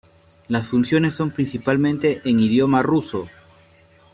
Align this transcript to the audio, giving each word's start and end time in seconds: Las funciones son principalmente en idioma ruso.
Las 0.47 0.65
funciones 0.67 1.13
son 1.13 1.29
principalmente 1.29 2.23
en 2.27 2.39
idioma 2.39 2.81
ruso. 2.81 3.27